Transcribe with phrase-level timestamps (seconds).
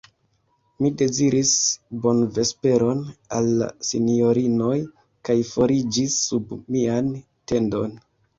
[0.83, 1.51] Mi deziris
[2.05, 3.03] bonvesperon
[3.41, 4.79] al la sinjorinoj,
[5.31, 7.13] kaj foriĝis sub mian
[7.55, 7.97] tendon.